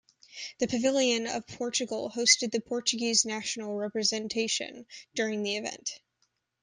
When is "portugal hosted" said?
1.45-2.51